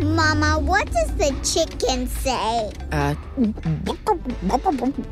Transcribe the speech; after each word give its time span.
Mama, 0.00 0.58
what 0.58 0.90
does 0.92 1.14
the 1.16 1.34
chicken 1.42 2.06
say? 2.06 2.72
Uh, 2.92 3.14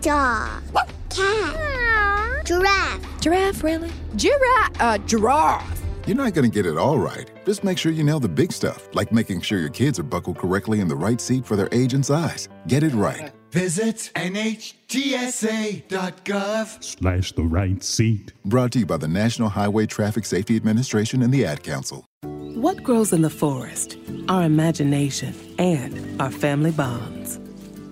Dog. 0.00 0.62
Cat. 1.10 2.46
Giraffe. 2.46 3.20
giraffe, 3.20 3.62
really? 3.62 3.90
Giraffe, 4.16 4.80
uh, 4.80 4.98
giraffe. 4.98 5.82
You're 6.06 6.16
not 6.16 6.34
going 6.34 6.50
to 6.50 6.54
get 6.54 6.66
it 6.66 6.76
all 6.76 6.98
right. 6.98 7.30
Just 7.44 7.62
make 7.62 7.78
sure 7.78 7.92
you 7.92 8.02
nail 8.02 8.18
the 8.18 8.28
big 8.28 8.52
stuff, 8.52 8.88
like 8.94 9.12
making 9.12 9.40
sure 9.42 9.58
your 9.58 9.68
kids 9.68 9.98
are 9.98 10.04
buckled 10.04 10.38
correctly 10.38 10.80
in 10.80 10.88
the 10.88 10.96
right 10.96 11.20
seat 11.20 11.46
for 11.46 11.54
their 11.54 11.68
age 11.70 11.94
and 11.94 12.04
size. 12.04 12.48
Get 12.66 12.82
it 12.82 12.92
right. 12.94 13.32
Visit 13.52 14.10
NHTSA.gov 14.16 14.82
slash 16.82 17.32
the 17.32 17.42
right 17.42 17.82
seat. 17.84 18.32
Brought 18.46 18.72
to 18.72 18.78
you 18.78 18.86
by 18.86 18.96
the 18.96 19.08
National 19.08 19.50
Highway 19.50 19.84
Traffic 19.84 20.24
Safety 20.24 20.56
Administration 20.56 21.22
and 21.22 21.34
the 21.34 21.44
Ad 21.44 21.62
Council. 21.62 22.06
What 22.22 22.82
grows 22.82 23.12
in 23.12 23.20
the 23.20 23.28
forest? 23.28 23.98
Our 24.30 24.44
imagination 24.44 25.34
and 25.58 26.18
our 26.18 26.30
family 26.30 26.70
bonds. 26.70 27.38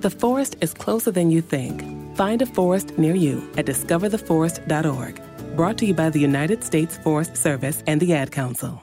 The 0.00 0.08
forest 0.08 0.56
is 0.62 0.72
closer 0.72 1.10
than 1.10 1.30
you 1.30 1.42
think. 1.42 1.84
Find 2.16 2.40
a 2.40 2.46
forest 2.46 2.96
near 2.96 3.14
you 3.14 3.46
at 3.58 3.66
discovertheforest.org. 3.66 5.20
Brought 5.56 5.76
to 5.76 5.84
you 5.84 5.92
by 5.92 6.08
the 6.08 6.20
United 6.20 6.64
States 6.64 6.96
Forest 6.96 7.36
Service 7.36 7.82
and 7.86 8.00
the 8.00 8.14
Ad 8.14 8.32
Council. 8.32 8.80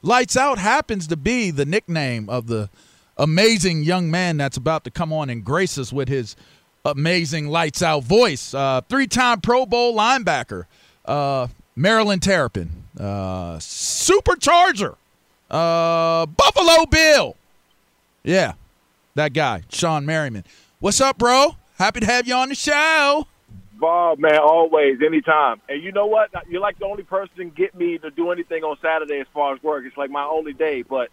Lights 0.00 0.34
Out 0.34 0.56
happens 0.56 1.06
to 1.08 1.16
be 1.18 1.50
the 1.50 1.66
nickname 1.66 2.30
of 2.30 2.46
the 2.46 2.70
amazing 3.20 3.82
young 3.84 4.10
man 4.10 4.38
that's 4.38 4.56
about 4.56 4.84
to 4.84 4.90
come 4.90 5.12
on 5.12 5.30
and 5.30 5.44
grace 5.44 5.78
us 5.78 5.92
with 5.92 6.08
his 6.08 6.34
amazing 6.84 7.48
Lights 7.48 7.82
Out 7.82 8.02
voice. 8.02 8.54
Uh, 8.54 8.80
Three 8.88 9.06
time 9.06 9.40
Pro 9.40 9.66
Bowl 9.66 9.94
linebacker, 9.94 10.64
uh, 11.04 11.46
Maryland 11.76 12.22
Terrapin, 12.22 12.70
uh, 12.98 13.56
Supercharger, 13.58 14.96
uh, 15.50 16.26
Buffalo 16.26 16.86
Bill. 16.86 17.36
Yeah, 18.24 18.54
that 19.14 19.32
guy, 19.32 19.62
Shawne 19.70 20.04
Merriman. 20.04 20.44
What's 20.80 21.00
up, 21.00 21.18
bro? 21.18 21.56
Happy 21.78 22.00
to 22.00 22.06
have 22.06 22.26
you 22.26 22.34
on 22.34 22.48
the 22.48 22.54
show. 22.54 23.26
Bob, 23.78 24.18
man, 24.18 24.38
always, 24.38 25.00
anytime. 25.00 25.62
And 25.68 25.82
you 25.82 25.90
know 25.92 26.04
what? 26.04 26.30
You're 26.50 26.60
like 26.60 26.78
the 26.78 26.84
only 26.84 27.02
person 27.02 27.50
get 27.56 27.74
me 27.74 27.96
to 27.98 28.10
do 28.10 28.30
anything 28.30 28.62
on 28.62 28.76
Saturday 28.82 29.20
as 29.20 29.26
far 29.32 29.54
as 29.54 29.62
work. 29.62 29.84
It's 29.86 29.96
like 29.96 30.10
my 30.10 30.24
only 30.24 30.52
day. 30.52 30.82
But 30.82 31.08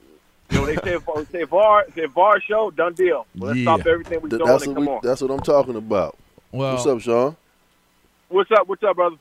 you 0.49 0.57
know, 0.59 0.65
they 0.65 0.75
say 0.77 0.97
say 1.31 1.43
VAR, 1.43 1.85
say 1.95 2.05
VAR 2.05 2.39
show, 2.41 2.71
done 2.71 2.93
deal. 2.93 3.25
Well, 3.35 3.49
let's 3.49 3.59
Yeah. 3.59 3.75
stop 3.75 3.87
everything 3.87 4.21
we're 4.21 4.29
Th- 4.29 4.39
doing 4.39 4.51
that's, 4.51 4.63
and 4.65 4.75
what 4.75 4.75
come 4.75 4.85
we, 4.85 4.91
on. 4.93 4.99
that's 5.03 5.21
what 5.21 5.31
I'm 5.31 5.39
talking 5.41 5.75
about. 5.75 6.17
Well, 6.51 6.73
What's 6.73 6.85
up, 6.87 7.01
Sean? 7.01 7.35
What's 8.29 8.51
up? 8.51 8.67
What's 8.67 8.83
up, 8.83 8.95
brother? 8.95 9.15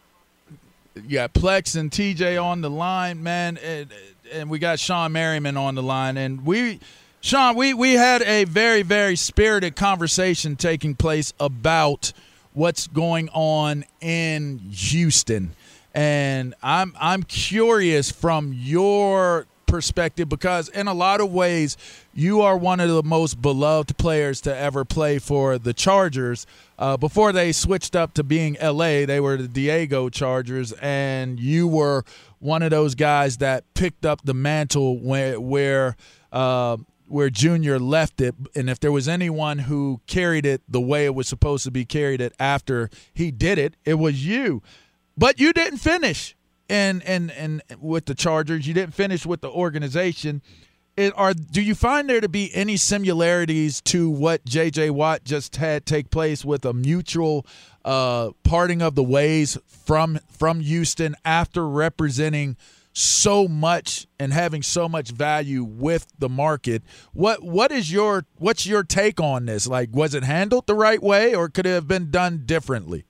You 0.94 1.18
got 1.18 1.34
Plex 1.34 1.78
and 1.78 1.90
TJ 1.90 2.42
on 2.42 2.62
the 2.62 2.70
line, 2.70 3.22
man, 3.22 3.58
and, 3.58 3.88
and 4.32 4.48
we 4.50 4.58
got 4.58 4.78
Shawne 4.78 5.12
Merriman 5.12 5.56
on 5.56 5.74
the 5.74 5.82
line, 5.82 6.16
and 6.16 6.46
we, 6.46 6.80
Sean, 7.20 7.54
we 7.56 7.74
we 7.74 7.94
had 7.94 8.22
a 8.22 8.44
very 8.44 8.82
very 8.82 9.14
spirited 9.16 9.76
conversation 9.76 10.56
taking 10.56 10.94
place 10.94 11.34
about 11.38 12.12
what's 12.54 12.86
going 12.86 13.28
on 13.34 13.84
in 14.00 14.58
Houston, 14.70 15.50
and 15.94 16.54
I'm 16.62 16.94
I'm 16.98 17.24
curious 17.24 18.10
from 18.10 18.54
your 18.54 19.46
perspective 19.66 20.28
because 20.28 20.68
in 20.68 20.88
a 20.88 20.94
lot 20.94 21.20
of 21.20 21.32
ways 21.32 21.76
you 22.14 22.40
are 22.40 22.56
one 22.56 22.80
of 22.80 22.88
the 22.88 23.02
most 23.02 23.40
beloved 23.42 23.96
players 23.98 24.40
to 24.42 24.56
ever 24.56 24.84
play 24.84 25.18
for 25.18 25.58
the 25.58 25.72
Chargers. 25.72 26.46
Uh, 26.78 26.96
before 26.96 27.32
they 27.32 27.52
switched 27.52 27.96
up 27.96 28.14
to 28.14 28.22
being 28.22 28.56
LA, 28.62 29.06
they 29.06 29.20
were 29.20 29.36
the 29.36 29.48
Diego 29.48 30.08
Chargers, 30.08 30.72
and 30.80 31.40
you 31.40 31.66
were 31.66 32.04
one 32.38 32.62
of 32.62 32.70
those 32.70 32.94
guys 32.94 33.38
that 33.38 33.64
picked 33.74 34.04
up 34.04 34.22
the 34.24 34.34
mantle 34.34 34.98
where 34.98 35.40
where 35.40 35.96
uh, 36.32 36.76
where 37.08 37.30
Junior 37.30 37.78
left 37.78 38.20
it. 38.20 38.34
And 38.54 38.68
if 38.68 38.80
there 38.80 38.92
was 38.92 39.08
anyone 39.08 39.58
who 39.60 40.00
carried 40.06 40.46
it 40.46 40.62
the 40.68 40.80
way 40.80 41.04
it 41.04 41.14
was 41.14 41.28
supposed 41.28 41.64
to 41.64 41.70
be 41.70 41.84
carried 41.84 42.20
it 42.20 42.34
after 42.38 42.90
he 43.14 43.30
did 43.30 43.58
it, 43.58 43.74
it 43.84 43.94
was 43.94 44.26
you. 44.26 44.62
But 45.16 45.40
you 45.40 45.52
didn't 45.52 45.78
finish 45.78 46.35
and 46.68 47.02
and 47.04 47.30
and 47.32 47.62
with 47.80 48.06
the 48.06 48.14
Chargers. 48.14 48.66
You 48.66 48.74
didn't 48.74 48.94
finish 48.94 49.26
with 49.26 49.40
the 49.40 49.50
organization. 49.50 50.42
it, 50.96 51.12
are 51.16 51.34
do 51.34 51.60
you 51.62 51.74
find 51.74 52.08
there 52.08 52.20
to 52.20 52.28
be 52.28 52.54
any 52.54 52.76
similarities 52.76 53.80
to 53.82 54.10
what 54.10 54.44
J.J. 54.44 54.90
Watt 54.90 55.24
just 55.24 55.56
had 55.56 55.86
take 55.86 56.10
place 56.10 56.44
with 56.44 56.64
a 56.64 56.72
mutual 56.72 57.46
uh, 57.84 58.30
parting 58.42 58.82
of 58.82 58.94
the 58.94 59.04
ways 59.04 59.58
from 59.66 60.18
from 60.30 60.60
Houston 60.60 61.14
after 61.24 61.68
representing 61.68 62.56
so 62.96 63.46
much 63.46 64.06
and 64.18 64.32
having 64.32 64.62
so 64.62 64.88
much 64.88 65.10
value 65.10 65.62
with 65.62 66.06
the 66.18 66.30
market. 66.30 66.82
What 67.12 67.42
what 67.42 67.70
is 67.70 67.92
your 67.92 68.24
what's 68.36 68.66
your 68.66 68.82
take 68.82 69.20
on 69.20 69.46
this? 69.46 69.66
Like, 69.66 69.90
was 69.92 70.14
it 70.14 70.24
handled 70.24 70.66
the 70.66 70.74
right 70.74 71.02
way, 71.02 71.34
or 71.34 71.48
could 71.48 71.66
it 71.66 71.74
have 71.74 71.86
been 71.86 72.10
done 72.10 72.42
differently? 72.46 73.05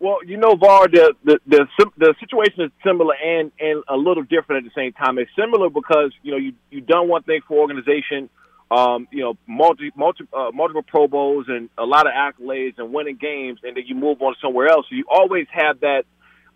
Well, 0.00 0.18
you 0.24 0.36
know, 0.36 0.54
Var, 0.54 0.88
the, 0.88 1.14
the 1.24 1.40
the 1.46 1.66
the 1.96 2.14
situation 2.20 2.62
is 2.62 2.70
similar 2.86 3.14
and 3.14 3.50
and 3.58 3.82
a 3.88 3.96
little 3.96 4.22
different 4.22 4.64
at 4.64 4.72
the 4.72 4.80
same 4.80 4.92
time. 4.92 5.18
It's 5.18 5.30
similar 5.36 5.70
because 5.70 6.12
you 6.22 6.30
know 6.30 6.36
you 6.36 6.52
you 6.70 6.80
done 6.80 7.08
one 7.08 7.24
thing 7.24 7.40
for 7.48 7.58
organization, 7.58 8.30
um, 8.70 9.08
you 9.10 9.22
know, 9.22 9.36
multi 9.48 9.90
multi 9.96 10.24
uh, 10.32 10.50
multiple 10.54 10.84
Pro 10.86 11.08
Bowls 11.08 11.46
and 11.48 11.68
a 11.76 11.84
lot 11.84 12.06
of 12.06 12.12
accolades 12.12 12.78
and 12.78 12.92
winning 12.92 13.16
games, 13.16 13.58
and 13.64 13.76
then 13.76 13.84
you 13.86 13.96
move 13.96 14.22
on 14.22 14.36
somewhere 14.40 14.68
else. 14.68 14.86
So 14.88 14.94
you 14.94 15.04
always 15.10 15.46
have 15.50 15.80
that. 15.80 16.04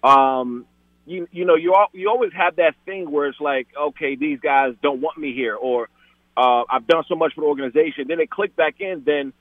Um, 0.04 0.66
you 1.04 1.26
you 1.32 1.44
know 1.44 1.56
you 1.56 1.74
all, 1.74 1.88
you 1.92 2.08
always 2.10 2.32
have 2.34 2.56
that 2.56 2.76
thing 2.84 3.10
where 3.10 3.26
it's 3.26 3.40
like, 3.40 3.66
okay, 3.76 4.14
these 4.14 4.38
guys 4.38 4.74
don't 4.82 5.00
want 5.00 5.18
me 5.18 5.34
here, 5.34 5.56
or 5.56 5.88
uh, 6.36 6.62
I've 6.70 6.86
done 6.86 7.02
so 7.08 7.16
much 7.16 7.34
for 7.34 7.40
the 7.40 7.48
organization. 7.48 8.06
Then 8.06 8.18
they 8.18 8.26
click 8.26 8.54
back 8.54 8.76
in, 8.80 9.02
then 9.04 9.32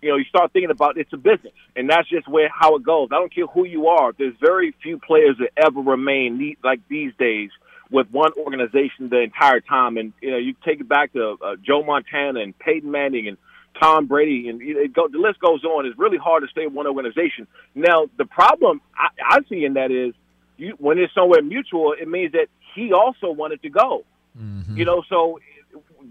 you 0.00 0.10
know, 0.10 0.16
you 0.16 0.24
start 0.24 0.52
thinking 0.52 0.70
about 0.70 0.96
it's 0.96 1.12
a 1.12 1.16
business, 1.16 1.52
and 1.76 1.90
that's 1.90 2.08
just 2.08 2.28
where 2.28 2.48
how 2.48 2.76
it 2.76 2.82
goes. 2.82 3.08
I 3.10 3.16
don't 3.16 3.34
care 3.34 3.46
who 3.46 3.64
you 3.64 3.88
are. 3.88 4.12
There's 4.16 4.34
very 4.40 4.74
few 4.82 4.98
players 4.98 5.36
that 5.38 5.50
ever 5.56 5.80
remain 5.80 6.56
like 6.62 6.80
these 6.88 7.12
days 7.18 7.50
with 7.90 8.08
one 8.10 8.32
organization 8.36 9.08
the 9.08 9.20
entire 9.20 9.60
time. 9.60 9.96
And 9.96 10.12
you 10.20 10.30
know, 10.30 10.36
you 10.36 10.54
take 10.64 10.80
it 10.80 10.88
back 10.88 11.12
to 11.14 11.36
uh, 11.42 11.56
Joe 11.64 11.82
Montana 11.82 12.40
and 12.40 12.58
Peyton 12.58 12.90
Manning 12.90 13.28
and 13.28 13.36
Tom 13.80 14.06
Brady, 14.06 14.48
and 14.48 14.60
it 14.62 14.92
go, 14.92 15.08
the 15.08 15.18
list 15.18 15.40
goes 15.40 15.64
on. 15.64 15.86
It's 15.86 15.98
really 15.98 16.18
hard 16.18 16.42
to 16.42 16.48
stay 16.48 16.64
in 16.64 16.74
one 16.74 16.86
organization. 16.86 17.46
Now, 17.74 18.06
the 18.16 18.24
problem 18.24 18.80
I, 18.96 19.08
I 19.36 19.38
see 19.48 19.64
in 19.64 19.74
that 19.74 19.90
is 19.90 20.14
you, 20.56 20.74
when 20.78 20.98
it's 20.98 21.14
somewhere 21.14 21.42
mutual, 21.42 21.94
it 21.98 22.08
means 22.08 22.32
that 22.32 22.48
he 22.74 22.92
also 22.92 23.30
wanted 23.30 23.62
to 23.62 23.70
go. 23.70 24.04
Mm-hmm. 24.38 24.76
You 24.76 24.84
know, 24.84 25.02
so 25.08 25.40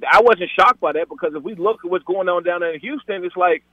I 0.10 0.22
wasn't 0.22 0.50
shocked 0.57 0.80
by 0.80 0.94
that 0.94 1.10
because 1.10 1.34
if 1.36 1.44
we 1.44 1.56
look 1.56 1.80
at 1.84 1.92
what's 1.92 2.06
going 2.06 2.30
on 2.30 2.44
down 2.44 2.62
there 2.62 2.74
in 2.74 2.80
Houston, 2.80 3.24
it's 3.24 3.36
like 3.36 3.63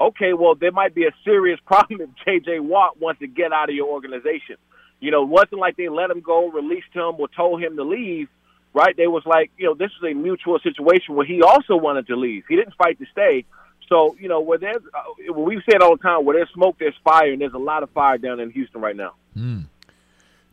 okay, 0.00 0.32
well, 0.32 0.54
there 0.54 0.72
might 0.72 0.94
be 0.94 1.04
a 1.06 1.12
serious 1.24 1.58
problem 1.66 2.00
if 2.00 2.10
J.J. 2.24 2.60
Watt 2.60 3.00
wants 3.00 3.20
to 3.20 3.26
get 3.26 3.52
out 3.52 3.68
of 3.68 3.74
your 3.74 3.88
organization. 3.88 4.56
You 5.00 5.10
know, 5.10 5.22
it 5.22 5.28
wasn't 5.28 5.60
like 5.60 5.76
they 5.76 5.88
let 5.88 6.10
him 6.10 6.20
go, 6.20 6.50
released 6.50 6.92
him, 6.92 7.14
or 7.18 7.28
told 7.28 7.62
him 7.62 7.76
to 7.76 7.84
leave, 7.84 8.28
right? 8.74 8.96
They 8.96 9.06
was 9.06 9.22
like, 9.24 9.50
you 9.56 9.66
know, 9.66 9.74
this 9.74 9.90
is 9.96 10.10
a 10.10 10.14
mutual 10.14 10.58
situation 10.58 11.14
where 11.14 11.26
he 11.26 11.40
also 11.42 11.76
wanted 11.76 12.08
to 12.08 12.16
leave. 12.16 12.44
He 12.48 12.56
didn't 12.56 12.74
fight 12.74 12.98
to 12.98 13.06
stay. 13.12 13.44
So, 13.88 14.16
you 14.20 14.28
know, 14.28 14.40
where 14.40 14.58
there's, 14.58 14.82
uh, 14.92 15.32
we've 15.32 15.62
said 15.70 15.82
all 15.82 15.96
the 15.96 16.02
time, 16.02 16.24
where 16.24 16.36
there's 16.36 16.50
smoke, 16.52 16.76
there's 16.78 16.96
fire, 17.04 17.32
and 17.32 17.40
there's 17.40 17.54
a 17.54 17.58
lot 17.58 17.82
of 17.82 17.90
fire 17.90 18.18
down 18.18 18.40
in 18.40 18.50
Houston 18.50 18.80
right 18.80 18.96
now. 18.96 19.14
Mm. 19.36 19.66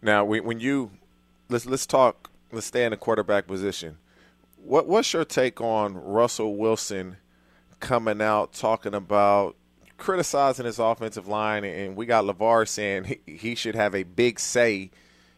Now, 0.01 0.23
when 0.23 0.59
you 0.59 0.91
let's 1.49 1.65
let's 1.65 1.85
talk, 1.85 2.29
let's 2.51 2.67
stay 2.67 2.85
in 2.85 2.91
the 2.91 2.97
quarterback 2.97 3.47
position. 3.47 3.97
What 4.63 4.87
what's 4.87 5.11
your 5.13 5.25
take 5.25 5.59
on 5.59 5.95
Russell 5.95 6.55
Wilson? 6.55 7.17
Coming 7.85 8.19
out 8.19 8.51
talking 8.53 8.95
about 8.95 9.55
criticizing 9.97 10.65
his 10.65 10.79
offensive 10.79 11.27
line, 11.27 11.63
and 11.63 11.95
we 11.95 12.07
got 12.07 12.25
LaVar 12.25 12.67
saying 12.67 13.19
he, 13.27 13.53
should 13.53 13.75
have 13.75 13.93
a 13.93 14.01
big 14.01 14.39
say 14.39 14.89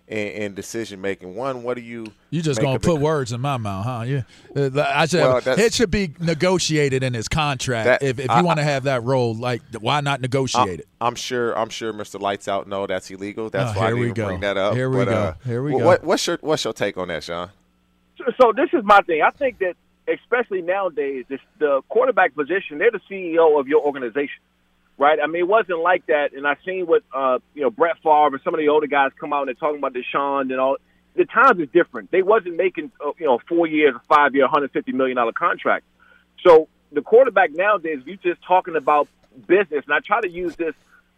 in, 0.07 0.27
in 0.27 0.53
decision 0.55 1.01
making. 1.01 1.35
One, 1.35 1.63
what 1.63 1.75
do 1.75 1.81
you? 1.81 2.07
You 2.29 2.41
just 2.41 2.61
gonna 2.61 2.79
put 2.79 3.01
words 3.01 3.33
in 3.33 3.41
my 3.41 3.57
mouth, 3.57 3.85
huh? 3.85 4.03
Yeah, 4.07 4.21
uh, 4.55 4.81
I 4.81 5.07
should. 5.07 5.19
Well, 5.19 5.41
have, 5.41 5.59
it 5.59 5.73
should 5.73 5.91
be 5.91 6.13
negotiated 6.21 7.03
in 7.03 7.13
his 7.13 7.27
contract. 7.27 7.85
That, 7.85 8.01
if, 8.01 8.17
if 8.17 8.33
you 8.33 8.43
want 8.45 8.59
to 8.59 8.63
have 8.63 8.83
that 8.83 9.03
role, 9.03 9.35
like 9.35 9.61
why 9.79 9.99
not 9.99 10.21
negotiate 10.21 10.67
I'm, 10.67 10.69
it? 10.69 10.87
I'm 11.01 11.15
sure. 11.15 11.57
I'm 11.57 11.69
sure 11.69 11.91
Mr. 11.91 12.17
Lights 12.17 12.47
Out 12.47 12.65
know 12.67 12.87
that's 12.87 13.11
illegal. 13.11 13.49
That's 13.49 13.75
oh, 13.75 13.79
why 13.81 13.87
I 13.87 13.91
didn't 13.91 14.13
go. 14.13 14.27
bring 14.27 14.39
that 14.39 14.55
up. 14.55 14.73
Here 14.73 14.89
we 14.89 14.97
but, 14.99 15.05
go. 15.05 15.11
Uh, 15.11 15.33
here 15.43 15.61
we 15.61 15.71
go. 15.71 15.85
What, 15.85 16.03
what's 16.05 16.25
your 16.25 16.37
What's 16.39 16.63
your 16.63 16.71
take 16.71 16.97
on 16.97 17.09
that, 17.09 17.25
Sean? 17.25 17.49
So 18.39 18.51
this 18.55 18.69
is 18.73 18.83
my 18.83 19.01
thing. 19.01 19.21
I 19.21 19.29
think 19.31 19.59
that 19.59 19.75
especially 20.07 20.61
nowadays, 20.61 21.25
the 21.59 21.81
quarterback 21.89 22.35
position, 22.35 22.77
they're 22.77 22.91
the 22.91 23.01
CEO 23.09 23.59
of 23.59 23.67
your 23.67 23.81
organization, 23.85 24.41
right? 24.97 25.19
I 25.21 25.27
mean, 25.27 25.41
it 25.41 25.47
wasn't 25.47 25.79
like 25.79 26.05
that. 26.07 26.33
And 26.33 26.47
I've 26.47 26.59
seen 26.65 26.85
what, 26.87 27.03
uh, 27.13 27.39
you 27.53 27.61
know, 27.61 27.69
Brett 27.69 27.97
Favre 28.01 28.27
and 28.27 28.41
some 28.43 28.53
of 28.53 28.59
the 28.59 28.69
older 28.69 28.87
guys 28.87 29.11
come 29.19 29.33
out 29.33 29.41
and 29.41 29.47
they're 29.49 29.55
talking 29.55 29.79
about 29.79 29.93
Deshaun 29.93 30.51
and 30.51 30.59
all. 30.59 30.77
The 31.15 31.25
times 31.25 31.59
is 31.59 31.69
different. 31.73 32.11
They 32.11 32.21
wasn't 32.21 32.57
making, 32.57 32.91
uh, 33.03 33.11
you 33.17 33.25
know, 33.25 33.39
four 33.49 33.65
years, 33.65 33.95
five 34.07 34.35
year, 34.35 34.47
$150 34.47 34.93
million 34.93 35.17
contract. 35.33 35.83
So 36.43 36.67
the 36.91 37.01
quarterback 37.01 37.51
nowadays, 37.53 37.99
you're 38.05 38.17
just 38.17 38.41
talking 38.43 38.75
about 38.75 39.07
business. 39.47 39.83
And 39.85 39.93
I 39.93 39.99
try 39.99 40.21
to 40.21 40.29
use 40.29 40.55
this 40.55 40.75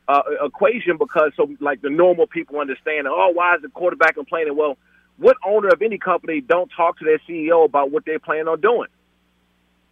uh, 0.08 0.22
equation 0.42 0.98
because 0.98 1.34
so 1.36 1.50
like 1.60 1.82
the 1.82 1.90
normal 1.90 2.28
people 2.28 2.60
understand, 2.60 3.08
oh, 3.08 3.32
why 3.34 3.56
is 3.56 3.62
the 3.62 3.70
quarterback 3.70 4.16
complaining? 4.16 4.56
Well, 4.56 4.78
what 5.20 5.38
owner 5.46 5.68
of 5.68 5.82
any 5.82 5.98
company 5.98 6.42
don't 6.42 6.72
talk 6.76 6.98
to 7.00 7.06
their 7.06 7.20
CEO 7.28 7.66
about 7.66 7.92
what 7.92 8.06
they 8.06 8.18
plan 8.18 8.48
on 8.48 8.62
doing? 8.62 8.90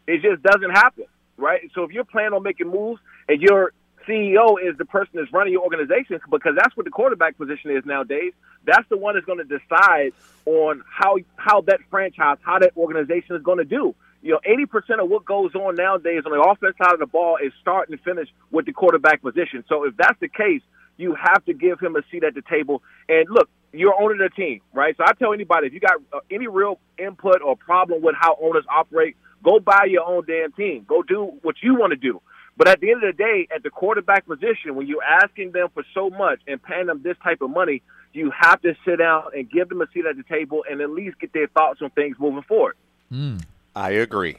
It 0.08 0.22
just 0.22 0.42
doesn't 0.42 0.72
happen, 0.72 1.06
right? 1.36 1.70
So 1.76 1.84
if 1.84 1.92
you're 1.92 2.06
planning 2.06 2.34
on 2.34 2.44
making 2.44 2.70
moves 2.70 3.02
and 3.28 3.42
your 3.42 3.74
CEO 4.08 4.56
is 4.64 4.78
the 4.78 4.86
person 4.86 5.12
that's 5.16 5.32
running 5.34 5.52
your 5.52 5.64
organization, 5.64 6.20
because 6.32 6.56
that's 6.56 6.76
what 6.78 6.86
the 6.86 6.92
quarterback 6.92 7.38
position 7.38 7.72
is 7.72 7.86
nowadays. 7.86 8.32
That's 8.66 8.88
the 8.90 8.98
one 8.98 9.16
that's 9.16 9.26
going 9.26 9.40
to 9.40 9.44
decide 9.44 10.14
on 10.46 10.82
how 10.90 11.18
how 11.36 11.62
that 11.62 11.80
franchise, 11.90 12.38
how 12.42 12.60
that 12.60 12.72
organization 12.78 13.36
is 13.36 13.44
going 13.44 13.58
to 13.58 13.66
do. 13.66 13.94
You 14.22 14.34
know, 14.34 14.40
eighty 14.46 14.66
percent 14.66 15.02
of 15.02 15.10
what 15.10 15.26
goes 15.26 15.54
on 15.56 15.76
nowadays 15.76 16.24
on 16.26 16.32
the 16.32 16.42
offense 16.42 16.76
side 16.78 16.94
of 16.94 17.00
the 17.00 17.06
ball 17.06 17.38
is 17.44 17.52
start 17.62 17.90
and 17.90 18.00
finish 18.02 18.30
with 18.50 18.66
the 18.66 18.72
quarterback 18.72 19.22
position. 19.22 19.64
So 19.68 19.84
if 19.84 19.96
that's 19.98 20.20
the 20.20 20.30
case, 20.30 20.62
you 20.98 21.16
have 21.16 21.46
to 21.46 21.54
give 21.54 21.80
him 21.80 21.96
a 21.96 22.02
seat 22.12 22.24
at 22.24 22.34
the 22.34 22.42
table. 22.42 22.82
And 23.08 23.28
look, 23.30 23.50
you're 23.72 24.00
owning 24.00 24.18
the 24.18 24.30
team, 24.30 24.62
right? 24.74 24.96
So 24.98 25.04
I 25.06 25.14
tell 25.14 25.34
anybody 25.34 25.68
if 25.68 25.74
you 25.74 25.80
got 25.80 25.98
uh, 26.12 26.20
any 26.32 26.48
real 26.48 26.80
input 26.98 27.42
or 27.42 27.56
problem 27.56 28.02
with 28.02 28.16
how 28.20 28.38
owners 28.42 28.66
operate, 28.70 29.16
go 29.44 29.60
buy 29.60 29.86
your 29.90 30.04
own 30.04 30.26
damn 30.26 30.52
team. 30.54 30.86
Go 30.88 31.04
do 31.04 31.34
what 31.42 31.56
you 31.62 31.76
want 31.76 31.92
to 31.92 31.98
do. 31.98 32.22
But 32.58 32.68
at 32.68 32.82
the 32.82 32.90
end 32.90 33.04
of 33.04 33.16
the 33.16 33.24
day, 33.24 33.48
at 33.56 33.62
the 33.62 33.70
quarterback 33.70 34.26
position, 34.26 34.76
when 34.76 34.88
you're 34.88 35.04
asking 35.04 35.52
them 35.52 35.68
for 35.74 35.84
so 35.94 36.10
much 36.10 36.40
and 36.48 36.62
paying 36.62 36.88
them 36.88 37.02
this 37.04 37.16
type 37.24 37.42
of 37.42 37.52
money, 37.52 37.84
you 38.14 38.32
have 38.32 38.60
to 38.64 38.74
sit 38.84 38.98
down 38.98 39.26
and 39.36 39.50
give 39.50 39.70
them 39.70 39.82
a 39.82 39.86
seat 39.94 40.06
at 40.10 40.18
the 40.18 40.24
table 40.24 40.64
and 40.70 40.82
at 40.82 40.90
least 40.90 41.20
get 41.20 41.34
their 41.34 41.48
thoughts 41.48 41.82
on 41.84 41.92
things 41.92 42.18
moving 42.20 42.42
forward. 42.44 42.76
Mm. 43.12 43.44
I 43.76 43.92
agree. 43.92 44.38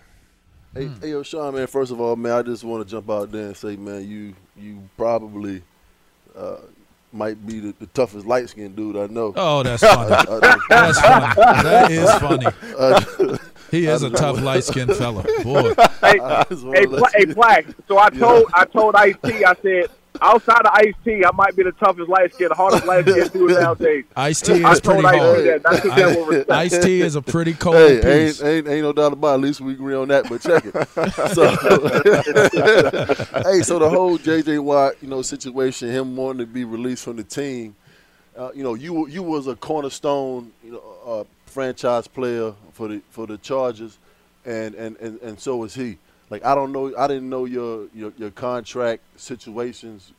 Hey, 0.75 0.87
mm. 0.87 1.01
hey, 1.01 1.11
yo, 1.11 1.23
Sean, 1.23 1.55
man. 1.55 1.69
First 1.69 1.93
of 1.93 2.01
all, 2.01 2.17
man, 2.17 2.33
I 2.33 2.43
just 2.43 2.65
want 2.65 2.85
to 2.85 2.91
jump 2.91 3.09
out 3.09 3.31
there 3.31 3.47
and 3.47 3.57
say, 3.57 3.77
man, 3.77 4.09
you 4.09 4.35
you 4.57 4.83
probably 4.97 5.63
uh, 6.39 6.57
might 7.13 7.45
be 7.47 7.61
the, 7.61 7.75
the 7.79 7.87
toughest 7.89 8.27
light 8.27 8.49
skinned 8.49 8.77
dude 8.77 8.97
I 8.97 9.07
know. 9.07 9.33
Oh, 9.37 9.63
that's 9.63 9.83
funny. 9.95 10.13
I, 10.13 10.21
I, 10.21 10.59
that's 10.69 11.01
funny. 11.01 11.35
That 11.63 11.91
is 11.91 12.11
funny. 12.15 13.39
he 13.71 13.87
is 13.87 14.03
a 14.03 14.11
tough 14.11 14.41
light 14.41 14.65
skinned 14.65 14.95
fella. 14.97 15.23
Boy. 15.43 15.75
Hey, 16.01 16.19
hey, 16.19 16.87
Pla- 16.87 17.09
hey, 17.15 17.25
Black. 17.27 17.67
So 17.87 17.99
I 17.99 18.11
told 18.11 18.47
I 18.55 18.65
told 18.65 18.95
Ice 18.97 19.17
T, 19.25 19.45
I 19.45 19.55
said, 19.63 19.87
outside 20.21 20.61
of 20.61 20.73
Ice 20.75 20.95
T, 21.05 21.25
I 21.25 21.31
might 21.35 21.57
be 21.57 21.63
the 21.63 21.73
toughest 21.73 22.09
light 22.09 22.33
skinned, 22.35 22.53
hardest 22.53 22.87
light 22.87 23.09
skinned 23.09 23.33
dude 23.33 23.51
nowadays. 23.61 24.05
Ice 24.17 24.41
T 24.41 24.53
is 24.65 24.81
pretty 24.81 25.03
hard. 25.03 26.51
Ice 26.51 26.79
T 26.79 27.01
is 27.01 27.17
a 27.17 27.23
pretty 27.23 27.55
cold 27.55 27.77
hey, 27.77 28.27
piece. 28.27 28.43
Ain't, 28.43 28.67
ain't, 28.67 28.69
ain't 28.69 28.83
no 28.83 28.93
doubt 28.93 29.13
about 29.13 29.33
it. 29.33 29.35
At 29.35 29.41
least 29.41 29.61
we 29.61 29.73
agree 29.73 29.95
on 29.95 30.09
that, 30.09 30.29
but 30.29 30.41
check 30.41 30.65
it. 30.65 30.75
so, 31.35 31.51
hey, 33.51 33.63
so 33.63 33.79
the 33.79 33.89
whole 33.89 34.19
J.J. 34.19 34.59
Watt, 34.59 34.95
you 35.01 35.09
know, 35.09 35.23
situation, 35.23 35.91
him 35.91 36.17
wanting 36.17 36.39
to 36.39 36.47
be 36.47 36.65
released 36.65 37.05
from 37.05 37.17
the 37.17 37.25
team, 37.25 37.77
uh, 38.37 38.51
you 38.55 38.63
know, 38.63 38.75
you 38.75 39.09
you 39.09 39.23
was 39.23 39.47
a 39.47 39.57
cornerstone, 39.57 40.53
you 40.65 40.73
know, 40.73 40.83
uh, 41.05 41.25
franchise 41.47 42.07
player 42.07 42.55
for 42.73 42.89
the 42.89 43.03
for 43.11 43.27
the 43.27 43.37
Chargers, 43.39 43.99
and 44.45 44.75
and 44.75 44.97
and, 44.99 45.21
and 45.23 45.41
so 45.41 45.57
was 45.57 45.75
he 45.75 45.99
like 46.31 46.45
I 46.45 46.55
don't 46.55 46.73
know 46.73 46.95
I 46.97 47.07
didn't 47.07 47.29
know 47.29 47.45
your 47.45 47.87
your, 47.95 48.13
your 48.17 48.31
contract 48.31 49.03
situations 49.17 50.13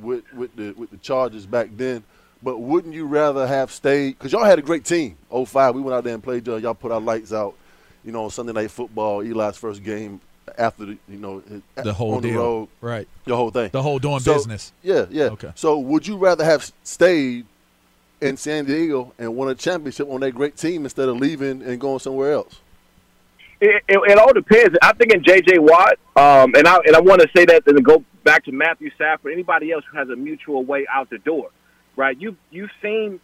with 0.00 0.24
with 0.32 0.54
the 0.56 0.72
with 0.72 0.90
the 0.90 0.96
Chargers 0.98 1.46
back 1.46 1.68
then. 1.76 2.04
But 2.42 2.58
wouldn't 2.58 2.92
you 2.92 3.06
rather 3.06 3.46
have 3.46 3.72
stayed? 3.72 4.18
Because 4.18 4.32
y'all 4.32 4.44
had 4.44 4.58
a 4.58 4.62
great 4.62 4.84
team. 4.84 5.16
05, 5.30 5.74
we 5.74 5.80
went 5.80 5.94
out 5.94 6.04
there 6.04 6.12
and 6.12 6.22
played. 6.22 6.46
Uh, 6.46 6.56
y'all 6.56 6.74
put 6.74 6.92
our 6.92 7.00
lights 7.00 7.32
out. 7.32 7.54
You 8.04 8.12
know, 8.12 8.24
on 8.24 8.30
Sunday 8.30 8.52
Night 8.52 8.70
Football, 8.70 9.22
Eli's 9.22 9.56
first 9.56 9.82
game 9.82 10.20
after 10.58 10.84
the 10.84 10.98
you 11.08 11.16
know 11.16 11.42
the 11.74 11.92
whole 11.92 12.16
on 12.16 12.22
deal. 12.22 12.32
the 12.32 12.38
road, 12.38 12.68
right? 12.82 13.08
The 13.24 13.34
whole 13.34 13.50
thing. 13.50 13.70
The 13.72 13.82
whole 13.82 13.98
doing 13.98 14.20
so, 14.20 14.34
business. 14.34 14.72
Yeah, 14.82 15.06
yeah. 15.10 15.24
Okay. 15.24 15.52
So 15.54 15.78
would 15.78 16.06
you 16.06 16.16
rather 16.16 16.44
have 16.44 16.70
stayed 16.82 17.46
in 18.20 18.36
San 18.36 18.66
Diego 18.66 19.12
and 19.18 19.34
won 19.34 19.48
a 19.48 19.54
championship 19.54 20.08
on 20.10 20.20
that 20.20 20.32
great 20.32 20.56
team 20.56 20.84
instead 20.84 21.08
of 21.08 21.16
leaving 21.16 21.62
and 21.62 21.80
going 21.80 21.98
somewhere 21.98 22.32
else? 22.32 22.60
It, 23.60 23.82
it, 23.88 23.98
it, 24.10 24.18
all 24.18 24.32
depends. 24.32 24.76
I 24.82 24.92
think 24.92 25.12
in 25.12 25.22
J.J. 25.22 25.58
Watt, 25.58 25.98
um, 26.16 26.54
and 26.54 26.66
I 26.66 26.78
and 26.86 26.96
I 26.96 27.00
want 27.00 27.22
to 27.22 27.28
say 27.34 27.44
that 27.46 27.62
and 27.66 27.84
go 27.84 28.04
back 28.24 28.44
to 28.44 28.52
Matthew 28.52 28.90
Stafford, 28.94 29.32
anybody 29.32 29.72
else 29.72 29.84
who 29.90 29.96
has 29.96 30.08
a 30.08 30.16
mutual 30.16 30.64
way 30.64 30.86
out 30.92 31.10
the 31.10 31.18
door, 31.18 31.50
right? 31.96 32.20
You 32.20 32.36
you've 32.50 32.70
seen 32.82 33.20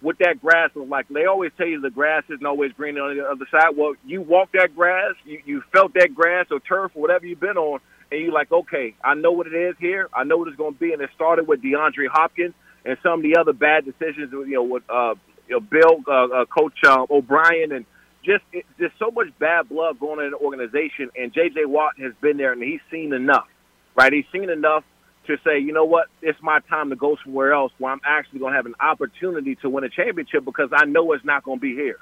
what 0.00 0.18
that 0.20 0.40
grass 0.40 0.70
was 0.74 0.88
like. 0.88 1.08
They 1.08 1.24
always 1.24 1.52
tell 1.56 1.66
you 1.66 1.80
the 1.80 1.90
grass 1.90 2.24
isn't 2.28 2.44
always 2.44 2.72
green 2.72 2.98
on 2.98 3.16
the 3.16 3.24
other 3.24 3.46
side. 3.50 3.76
Well, 3.76 3.94
you 4.04 4.22
walk 4.22 4.50
that 4.52 4.74
grass, 4.74 5.14
you, 5.24 5.40
you 5.44 5.62
felt 5.72 5.94
that 5.94 6.14
grass 6.14 6.46
or 6.50 6.60
turf 6.60 6.92
or 6.94 7.02
whatever 7.02 7.26
you've 7.26 7.40
been 7.40 7.56
on, 7.56 7.80
and 8.10 8.20
you're 8.20 8.32
like, 8.32 8.52
okay, 8.52 8.94
I 9.02 9.14
know 9.14 9.32
what 9.32 9.46
it 9.46 9.54
is 9.54 9.74
here. 9.80 10.08
I 10.14 10.24
know 10.24 10.36
what 10.36 10.48
it's 10.48 10.56
going 10.56 10.74
to 10.74 10.78
be. 10.78 10.92
And 10.92 11.02
it 11.02 11.10
started 11.14 11.48
with 11.48 11.62
DeAndre 11.62 12.08
Hopkins 12.10 12.54
and 12.84 12.96
some 13.02 13.14
of 13.14 13.22
the 13.22 13.36
other 13.36 13.52
bad 13.52 13.84
decisions, 13.84 14.30
you 14.32 14.50
know, 14.50 14.62
with 14.62 14.84
uh, 14.88 15.14
you 15.48 15.56
know, 15.56 15.60
Bill, 15.60 16.02
uh, 16.06 16.42
uh, 16.42 16.44
Coach 16.46 16.78
uh, 16.84 17.06
O'Brien, 17.10 17.72
and 17.72 17.84
just 18.26 18.44
there's 18.78 18.92
so 18.98 19.10
much 19.10 19.28
bad 19.38 19.68
blood 19.68 19.98
going 19.98 20.24
in 20.24 20.32
the 20.32 20.36
organization. 20.36 21.10
And 21.16 21.32
J.J. 21.32 21.64
Watt 21.64 21.98
has 21.98 22.12
been 22.20 22.36
there, 22.36 22.52
and 22.52 22.62
he's 22.62 22.80
seen 22.90 23.12
enough, 23.12 23.46
right? 23.94 24.12
He's 24.12 24.26
seen 24.32 24.50
enough 24.50 24.84
to 25.26 25.36
say, 25.44 25.58
you 25.58 25.72
know 25.72 25.84
what, 25.84 26.08
it's 26.22 26.40
my 26.42 26.60
time 26.68 26.90
to 26.90 26.96
go 26.96 27.16
somewhere 27.24 27.52
else 27.52 27.72
where 27.78 27.92
I'm 27.92 28.00
actually 28.04 28.40
going 28.40 28.52
to 28.52 28.56
have 28.56 28.66
an 28.66 28.76
opportunity 28.80 29.56
to 29.56 29.70
win 29.70 29.84
a 29.84 29.88
championship 29.88 30.44
because 30.44 30.70
I 30.72 30.84
know 30.84 31.12
it's 31.12 31.24
not 31.24 31.42
going 31.42 31.58
to 31.58 31.62
be 31.62 31.74
here. 31.74 31.98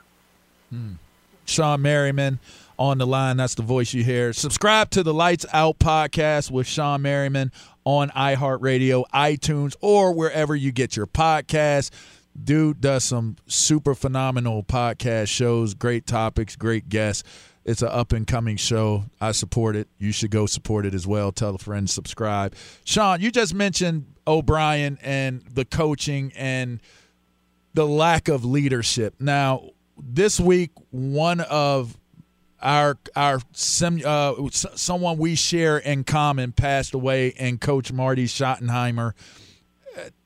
Hmm. 0.71 0.93
Shawne 1.47 1.81
Merriman 1.81 2.39
on 2.79 2.99
the 2.99 3.07
line. 3.07 3.37
That's 3.37 3.55
the 3.55 3.63
voice 3.63 3.93
you 3.93 4.03
hear. 4.03 4.33
Subscribe 4.33 4.91
to 4.91 5.03
the 5.03 5.15
Lights 5.15 5.47
Out 5.53 5.79
podcast 5.79 6.51
with 6.51 6.67
Shawne 6.67 7.01
Merriman 7.01 7.53
on 7.85 8.11
iHeartRadio, 8.11 9.05
iTunes, 9.13 9.77
or 9.81 10.13
wherever 10.13 10.57
you 10.57 10.73
get 10.73 10.97
your 10.97 11.07
podcasts. 11.07 11.91
Dude 12.43 12.81
does 12.81 13.05
some 13.05 13.37
super 13.47 13.95
phenomenal 13.95 14.63
podcast 14.63 15.29
shows, 15.29 15.75
great 15.75 16.07
topics, 16.07 16.57
great 16.57 16.89
guests. 16.89 17.23
It's 17.65 17.81
an 17.81 17.89
up 17.89 18.13
and 18.13 18.27
coming 18.27 18.57
show. 18.57 19.05
I 19.21 19.33
support 19.33 19.77
it. 19.77 19.89
You 19.99 20.13
should 20.13 20.31
go 20.31 20.47
support 20.47 20.85
it 20.85 20.95
as 20.95 21.07
well. 21.07 21.33
Tell 21.33 21.55
a 21.55 21.59
friend, 21.59 21.89
subscribe. 21.89 22.55
Sean, 22.85 23.21
you 23.21 23.31
just 23.31 23.55
mentioned 23.55 24.07
O'Brien 24.27 24.99
and 25.01 25.43
the 25.51 25.65
coaching 25.65 26.33
and 26.37 26.81
the 27.73 27.87
lack 27.87 28.29
of 28.29 28.45
leadership. 28.45 29.15
Now, 29.19 29.71
this 29.97 30.39
week, 30.39 30.71
one 30.91 31.41
of 31.41 31.97
our 32.61 32.99
our 33.15 33.41
uh, 34.05 34.35
someone 34.51 35.19
we 35.19 35.35
share 35.35 35.79
in 35.79 36.05
common 36.05 36.53
passed 36.53 36.95
away, 36.95 37.33
and 37.39 37.61
Coach 37.61 37.93
Marty 37.93 38.27
Schottenheimer. 38.27 39.13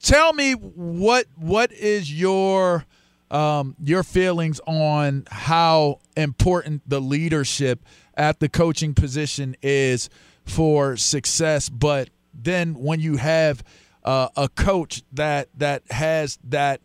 Tell 0.00 0.32
me 0.32 0.52
what 0.52 1.26
what 1.36 1.72
is 1.72 2.12
your 2.12 2.84
um, 3.30 3.76
your 3.82 4.02
feelings 4.02 4.60
on 4.66 5.24
how 5.30 6.00
important 6.16 6.82
the 6.88 7.00
leadership 7.00 7.84
at 8.16 8.40
the 8.40 8.48
coaching 8.48 8.94
position 8.94 9.56
is 9.62 10.08
for 10.44 10.96
success, 10.96 11.68
but 11.68 12.08
then 12.32 12.74
when 12.74 13.00
you 13.00 13.16
have 13.16 13.62
uh, 14.04 14.28
a 14.36 14.48
coach 14.48 15.02
that 15.12 15.48
that 15.56 15.82
has 15.90 16.38
that 16.44 16.80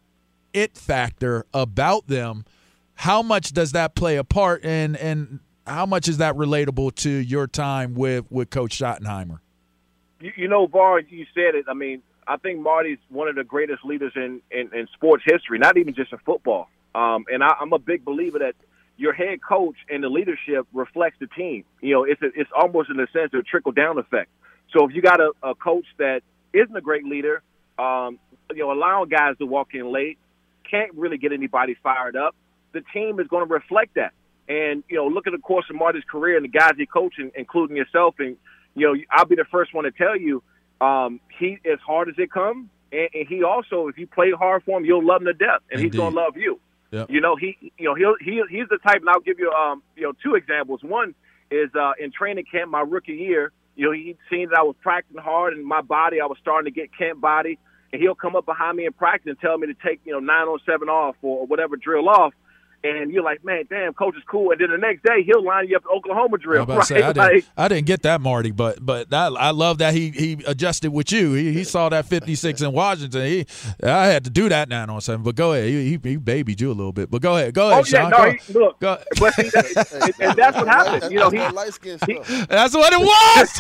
it 0.54 0.78
factor 0.78 1.46
about 1.54 2.08
them 2.08 2.44
how 2.96 3.22
much 3.22 3.54
does 3.54 3.72
that 3.72 3.96
play 3.96 4.18
a 4.18 4.24
part 4.24 4.64
and 4.64 4.96
and 4.98 5.40
how 5.66 5.86
much 5.86 6.08
is 6.08 6.18
that 6.18 6.36
relatable 6.36 6.94
to 6.96 7.10
your 7.10 7.48
time 7.48 7.94
with 7.96 8.30
with 8.32 8.50
coach 8.50 8.78
schottenheimer? 8.78 9.40
You, 10.20 10.32
you 10.36 10.48
know 10.48 10.68
var 10.68 11.00
you 11.02 11.26
said 11.34 11.56
it. 11.56 11.66
I 11.68 11.74
mean 11.74 12.02
i 12.28 12.38
think 12.38 12.60
marty's 12.60 12.98
one 13.10 13.28
of 13.28 13.36
the 13.36 13.44
greatest 13.44 13.84
leaders 13.86 14.14
in 14.16 14.42
in, 14.52 14.70
in 14.74 14.88
sports 14.94 15.24
history 15.26 15.60
not 15.60 15.78
even 15.78 15.94
just 15.94 16.12
in 16.12 16.20
football 16.20 16.70
um, 16.96 17.26
and 17.32 17.44
I, 17.44 17.56
i'm 17.60 17.74
a 17.74 17.80
big 17.80 18.06
believer 18.06 18.40
that 18.40 18.56
your 18.98 19.14
head 19.14 19.40
coach 19.42 19.76
and 19.90 20.04
the 20.04 20.10
leadership 20.10 20.68
reflects 20.74 21.18
the 21.20 21.28
team 21.28 21.66
you 21.82 21.94
know 21.94 22.04
it's 22.04 22.22
a, 22.22 22.28
it's 22.36 22.52
almost 22.56 22.90
in 22.90 23.00
a 23.00 23.08
sense 23.12 23.34
a 23.34 23.42
trickle 23.42 23.72
down 23.72 23.98
effect 23.98 24.30
so 24.72 24.88
if 24.88 24.96
you 24.96 25.02
got 25.02 25.20
a, 25.20 25.32
a 25.44 25.56
coach 25.56 25.86
that 25.98 26.22
isn't 26.54 26.76
a 26.76 26.82
great 26.82 27.06
leader 27.06 27.42
um, 27.80 28.20
you 28.52 28.60
know 28.60 28.72
allowing 28.72 29.10
guys 29.10 29.38
to 29.40 29.46
walk 29.46 29.74
in 29.74 29.92
late 29.92 30.18
can't 30.70 30.94
really 30.94 31.18
get 31.18 31.32
anybody 31.32 31.76
fired 31.84 32.16
up 32.16 32.36
the 32.74 32.82
team 32.94 33.20
is 33.20 33.28
going 33.28 33.48
to 33.48 33.54
reflect 33.54 33.96
that. 33.96 34.12
And 34.50 34.84
you 34.90 34.98
know, 34.98 35.08
look 35.08 35.26
at 35.26 35.32
the 35.32 35.40
course 35.40 35.66
of 35.70 35.78
Marty's 35.78 36.04
career 36.12 36.36
and 36.36 36.44
the 36.44 36.50
guys 36.50 36.74
he 36.78 36.86
coached, 36.86 37.20
including 37.36 37.78
yourself. 37.78 38.16
And 38.20 38.36
you 38.76 38.88
know, 38.88 39.02
I'll 39.10 39.26
be 39.26 39.36
the 39.36 39.46
first 39.50 39.74
one 39.74 39.86
to 39.86 39.92
tell 39.92 40.18
you, 40.18 40.44
um, 40.84 41.20
he 41.40 41.58
as 41.72 41.80
hard 41.86 42.10
as 42.10 42.16
it 42.18 42.32
comes, 42.32 42.70
and, 42.92 43.10
and 43.14 43.28
he 43.28 43.44
also, 43.44 43.88
if 43.88 43.98
you 43.98 44.08
play 44.08 44.32
hard 44.32 44.64
for 44.64 44.78
him, 44.78 44.86
you'll 44.86 45.06
love 45.06 45.22
him 45.22 45.28
to 45.28 45.34
death, 45.34 45.62
and 45.72 45.80
Indeed. 45.80 45.94
he's 45.94 46.00
going 46.00 46.14
to 46.14 46.20
love 46.20 46.38
you. 46.38 46.60
Yep. 46.92 47.10
You 47.10 47.22
know, 47.22 47.36
he, 47.36 47.58
you 47.78 47.86
know, 47.86 47.96
he'll, 47.96 48.16
he, 48.20 48.42
he's 48.50 48.68
the 48.70 48.78
type, 48.78 48.98
and 48.98 49.10
I'll 49.10 49.20
give 49.20 49.40
you, 49.40 49.50
um, 49.52 49.82
you 49.96 50.04
know, 50.04 50.14
two 50.24 50.36
examples. 50.36 50.84
One 50.84 51.16
is 51.50 51.70
uh, 51.74 51.94
in 52.00 52.12
training 52.12 52.46
camp 52.52 52.70
my 52.70 52.82
rookie 52.82 53.14
year. 53.14 53.52
You 53.76 53.88
know, 53.88 53.92
he'd 53.94 54.18
seen 54.30 54.50
that 54.50 54.60
I 54.60 54.64
was 54.64 54.76
practicing 54.82 55.22
hard, 55.22 55.54
and 55.54 55.66
my 55.66 55.82
body, 55.82 56.22
I 56.22 56.26
was 56.26 56.38
starting 56.40 56.72
to 56.72 56.80
get 56.80 56.96
camp 56.96 57.20
body, 57.20 57.58
and 57.92 58.02
he'll 58.02 58.14
come 58.14 58.36
up 58.36 58.46
behind 58.46 58.78
me 58.78 58.86
in 58.86 58.94
practice 58.94 59.30
and 59.30 59.40
tell 59.40 59.58
me 59.58 59.68
to 59.68 59.74
take, 59.74 60.02
you 60.06 60.14
know, 60.14 60.20
nine 60.20 60.48
on 60.48 60.60
seven 60.66 60.90
off 60.90 61.16
or 61.24 61.48
whatever 61.48 61.76
drill 61.78 62.10
off 62.10 62.34
and 62.84 63.12
you're 63.12 63.24
like, 63.24 63.44
man, 63.44 63.64
damn, 63.70 63.94
coach 63.94 64.16
is 64.18 64.24
cool. 64.28 64.52
And 64.52 64.60
then 64.60 64.70
the 64.70 64.78
next 64.78 65.04
day, 65.04 65.24
he'll 65.24 65.44
line 65.44 65.68
you 65.68 65.78
up 65.78 65.84
at 65.86 65.96
Oklahoma 65.96 66.38
drill. 66.38 66.66
Right? 66.74 66.86
Say, 66.86 67.04
I, 67.04 67.14
didn't, 67.14 67.46
I, 67.58 67.68
didn't, 67.68 67.86
get 67.86 68.02
that, 68.04 68.20
Marty, 68.22 68.50
but 68.50 68.84
but 68.84 69.10
that, 69.12 69.34
I 69.38 69.52
love 69.52 69.78
that 69.78 69.94
he 69.94 70.10
he 70.10 70.38
adjusted 70.48 70.92
with 70.92 71.12
you. 71.12 71.34
He, 71.34 71.54
he 71.54 71.64
saw 71.64 71.90
that 71.90 72.06
56 72.06 72.62
in 72.62 72.72
Washington. 72.72 73.26
He 73.26 73.46
I 73.84 74.08
had 74.08 74.24
to 74.24 74.30
do 74.30 74.50
that 74.50 74.70
nine 74.70 74.90
on 74.90 75.02
seven. 75.02 75.24
But 75.24 75.36
go 75.36 75.54
ahead, 75.54 75.68
he, 75.68 75.90
he, 75.90 76.00
he 76.02 76.16
babied 76.16 76.62
you 76.62 76.72
a 76.72 76.74
little 76.74 76.92
bit. 76.94 77.12
But 77.12 77.22
go 77.22 77.36
ahead, 77.36 77.54
go 77.54 77.70
ahead, 77.70 77.84
oh, 77.86 77.88
yeah, 77.88 78.10
Shawne. 78.10 78.12
No, 78.12 78.18
go, 78.18 78.32
he, 78.32 78.54
look, 78.54 78.80
go. 78.80 78.98
but 79.20 79.34
he, 79.36 79.42
and 80.24 80.38
that's 80.38 80.58
what 80.58 80.68
happened. 80.68 81.12
You 81.12 81.20
know, 81.20 81.30
he, 81.30 81.38
he 81.38 82.46
that's 82.46 82.74
what 82.74 82.94
it 82.94 83.00
was. 83.00 83.52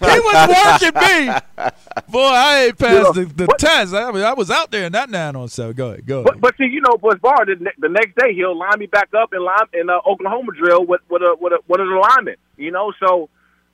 he 0.00 0.20
was 0.20 0.48
working 0.82 1.00
me. 1.00 1.72
Boy, 2.08 2.20
I 2.20 2.64
ain't 2.64 2.78
passed 2.78 2.92
you 2.92 3.02
know, 3.02 3.12
the, 3.12 3.24
the 3.34 3.46
but, 3.46 3.58
test. 3.58 3.94
I 3.94 4.10
mean, 4.12 4.24
I 4.24 4.32
was 4.32 4.50
out 4.50 4.70
there 4.70 4.86
in 4.86 4.92
that 4.92 5.10
nine 5.10 5.36
on 5.36 5.48
seven. 5.48 5.74
Go 5.74 5.88
ahead, 5.88 6.06
go 6.06 6.20
ahead. 6.20 6.26
But, 6.26 6.40
but 6.40 6.56
see, 6.56 6.64
you 6.64 6.80
know, 6.80 6.96
but 7.00 7.20
Bar, 7.20 7.44
the, 7.46 7.56
the 7.78 7.85
next 7.88 8.16
day 8.16 8.34
he'll 8.34 8.56
line 8.56 8.78
me 8.78 8.86
back 8.86 9.10
up 9.14 9.32
in 9.32 9.44
line 9.44 9.66
in 9.72 9.90
uh, 9.90 9.98
Oklahoma 10.06 10.52
drill 10.52 10.84
with 10.84 11.00
with 11.08 11.22
a 11.22 11.36
with 11.40 11.52
a 11.52 11.58
with 11.68 11.80
an 11.80 11.88
alignment. 11.88 12.38
You 12.56 12.70
know, 12.70 12.92
so 12.98 13.28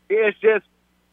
it's 0.09 0.39
just 0.41 0.65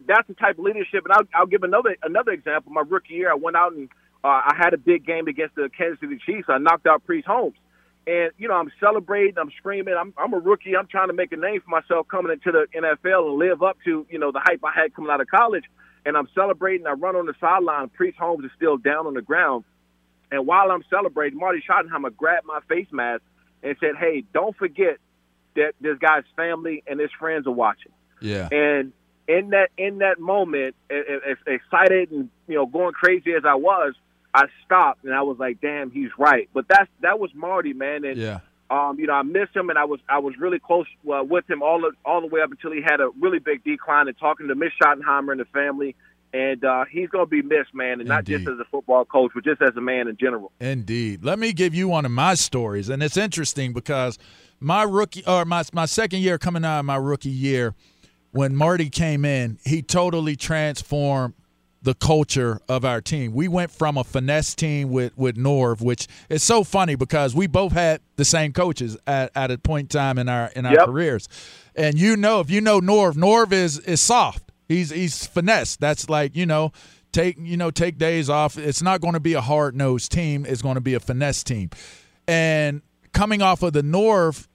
that's 0.06 0.28
the 0.28 0.34
type 0.34 0.58
of 0.58 0.66
leadership. 0.66 1.06
And 1.06 1.14
I'll, 1.14 1.42
I'll 1.42 1.48
give 1.48 1.64
another 1.64 1.96
another 2.04 2.32
example. 2.32 2.72
My 2.72 2.84
rookie 2.88 3.14
year, 3.14 3.32
I 3.32 3.36
went 3.36 3.56
out 3.56 3.74
and 3.74 3.90
uh, 4.24 4.28
I 4.28 4.56
had 4.58 4.74
a 4.74 4.78
big 4.78 5.06
game 5.06 5.28
against 5.28 5.56
the 5.56 5.70
Kansas 5.76 6.00
City 6.00 6.20
Chiefs. 6.26 6.48
I 6.50 6.58
knocked 6.58 6.88
out 6.88 7.06
Priest 7.06 7.28
Holmes. 7.28 7.56
And 8.08 8.32
you 8.38 8.48
know, 8.48 8.56
I'm 8.56 8.72
celebrating, 8.80 9.38
I'm 9.38 9.52
screaming. 9.58 9.94
I'm, 9.98 10.14
I'm 10.18 10.34
a 10.34 10.40
rookie. 10.40 10.76
I'm 10.76 10.88
trying 10.88 11.10
to 11.10 11.14
make 11.14 11.32
a 11.32 11.38
name 11.38 11.62
for 11.62 11.70
myself 11.70 12.08
coming 12.08 12.32
into 12.32 12.52
the 12.52 12.66
NFL 12.76 13.30
and 13.30 13.38
live 13.38 13.62
up 13.62 13.78
to 13.86 14.06
you 14.10 14.20
know 14.20 14.32
the 14.32 14.42
hype 14.44 14.64
I 14.64 14.72
had 14.74 14.96
coming 14.96 15.12
out 15.12 15.22
of 15.22 15.28
college. 15.28 15.66
And 16.06 16.16
I'm 16.18 16.28
celebrating. 16.34 16.88
I 16.88 16.94
run 16.94 17.16
on 17.16 17.26
the 17.26 17.36
sideline. 17.40 17.90
Priest 17.90 18.18
Holmes 18.18 18.46
is 18.46 18.52
still 18.56 18.78
down 18.78 19.06
on 19.06 19.14
the 19.14 19.22
ground. 19.22 19.66
And 20.32 20.46
while 20.46 20.72
I'm 20.72 20.84
celebrating, 20.90 21.40
Marty 21.40 21.64
Schottenheimer 21.68 22.16
grabbed 22.16 22.46
my 22.46 22.60
face 22.68 22.88
mask 22.92 23.24
and 23.64 23.76
said, 23.80 23.96
"Hey, 23.98 24.24
don't 24.34 24.56
forget 24.56 24.98
that 25.56 25.74
this 25.82 25.98
guy's 25.98 26.24
family 26.36 26.84
and 26.88 27.00
his 27.00 27.12
friends 27.18 27.48
are 27.48 27.52
watching." 27.52 27.92
Yeah. 28.22 28.48
And 28.52 28.94
in 29.28 29.52
that 29.52 29.70
in 29.78 30.00
that 30.00 30.20
moment, 30.20 30.76
as 30.90 31.38
excited 31.48 32.12
and 32.12 32.30
you 32.48 32.56
know 32.56 32.66
going 32.66 32.94
crazy 32.94 33.34
as 33.34 33.44
I 33.46 33.56
was, 33.56 33.94
I 34.34 34.46
stopped 34.66 35.04
and 35.06 35.14
I 35.14 35.22
was 35.22 35.38
like, 35.40 35.62
"Damn, 35.62 35.92
he's 35.92 36.10
right." 36.18 36.50
But 36.54 36.66
that's 36.68 36.90
that 37.02 37.20
was 37.20 37.32
Marty, 37.34 37.74
man. 37.74 38.06
And 38.06 38.18
yeah. 38.18 38.40
Um, 38.72 39.00
you 39.00 39.08
know, 39.08 39.14
I 39.14 39.24
missed 39.24 39.56
him, 39.56 39.72
and 39.72 39.80
I 39.80 39.86
was 39.86 40.00
I 40.08 40.20
was 40.20 40.36
really 40.38 40.60
close 40.60 40.86
uh, 41.12 41.24
with 41.24 41.50
him 41.50 41.64
all 41.64 41.82
the, 41.82 41.92
all 42.06 42.22
the 42.22 42.28
way 42.28 42.42
up 42.42 42.52
until 42.52 42.72
he 42.72 42.84
had 42.84 43.02
a 43.02 43.10
really 43.20 43.40
big 43.40 43.64
decline. 43.64 44.08
And 44.08 44.16
talking 44.16 44.48
to 44.48 44.54
Miss 44.54 44.70
Schottenheimer 44.80 45.32
and 45.32 45.40
the 45.40 45.46
family, 45.46 45.96
and 46.34 46.64
uh, 46.64 46.86
he's 46.92 47.10
going 47.10 47.26
to 47.26 47.30
be 47.30 47.42
missed, 47.42 47.74
man, 47.74 47.94
and 47.94 48.02
Indeed. 48.02 48.10
not 48.10 48.24
just 48.26 48.48
as 48.48 48.60
a 48.60 48.66
football 48.70 49.06
coach, 49.06 49.32
but 49.34 49.44
just 49.44 49.62
as 49.62 49.76
a 49.76 49.82
man 49.82 50.08
in 50.08 50.18
general. 50.18 50.52
Indeed. 50.60 51.24
Let 51.24 51.40
me 51.40 51.54
give 51.54 51.74
you 51.74 51.88
one 51.88 52.06
of 52.06 52.12
my 52.12 52.36
stories, 52.36 52.90
and 52.90 53.02
it's 53.02 53.18
interesting 53.18 53.74
because 53.74 54.18
my 54.60 54.84
rookie 54.84 55.24
or 55.26 55.46
my 55.46 55.64
my 55.74 55.86
second 55.86 56.20
year 56.20 56.38
coming 56.38 56.66
out 56.66 56.80
of 56.80 56.86
my 56.86 56.98
rookie 56.98 57.30
year, 57.30 57.74
when 58.32 58.56
Marty 58.56 58.90
came 58.90 59.26
in, 59.26 59.58
he 59.66 59.82
totally 59.82 60.36
transformed 60.36 61.34
the 61.82 61.94
culture 61.94 62.60
of 62.68 62.84
our 62.84 63.00
team. 63.02 63.34
We 63.34 63.48
went 63.48 63.72
from 63.72 63.98
a 63.98 64.04
finesse 64.04 64.54
team 64.54 64.90
with 64.90 65.18
with 65.18 65.38
Norv, 65.38 65.82
which 65.82 66.08
is 66.30 66.44
so 66.44 66.64
funny 66.64 66.96
because 66.96 67.34
we 67.34 67.48
both 67.48 67.72
had 67.72 68.02
the 68.18 68.26
same 68.26 68.52
coaches 68.54 68.98
at, 69.08 69.32
at 69.36 69.52
a 69.52 69.58
point 69.58 69.94
in 69.94 70.00
time 70.00 70.18
in 70.18 70.28
our 70.28 70.52
in 70.56 70.66
our 70.66 70.74
yep. 70.74 70.86
careers. 70.86 71.28
And 71.76 71.98
you 71.98 72.18
know, 72.18 72.42
if 72.42 72.50
you 72.50 72.62
know 72.62 72.82
Norv, 72.82 73.14
Norv 73.14 73.52
is 73.52 73.80
is 73.80 74.02
soft. 74.02 74.49
He's 74.70 74.92
he's 74.92 75.26
finesse. 75.26 75.76
That's 75.76 76.10
like 76.10 76.36
you 76.36 76.46
know, 76.46 76.72
take 77.12 77.38
you 77.40 77.58
know 77.58 77.72
take 77.72 77.98
days 77.98 78.30
off. 78.30 78.58
It's 78.58 78.82
not 78.82 79.02
going 79.02 79.16
to 79.16 79.20
be 79.20 79.34
a 79.34 79.42
hard 79.42 79.76
nosed 79.76 80.12
team. 80.12 80.46
It's 80.46 80.62
going 80.62 80.76
to 80.76 80.82
be 80.82 80.94
a 80.94 81.00
finesse 81.00 81.44
team. 81.44 81.72
And 82.28 82.84
coming 83.12 83.42
off 83.42 83.64
of 83.64 83.74
the 83.74 83.82
Norv 83.82 84.48